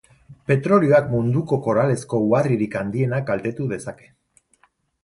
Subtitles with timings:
[0.51, 4.15] Petrolioak munduko koralezko uharririk handiena kaltetu dezake.